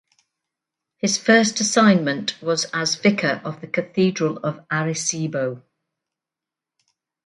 [0.97, 5.61] His first assignment was as Vicar of the Cathedral of Arecibo.